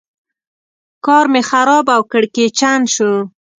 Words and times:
کار 1.05 1.25
مې 1.31 1.41
خراب 1.49 1.85
او 1.95 2.01
کړکېچن 2.11 2.81
شو. 2.93 3.13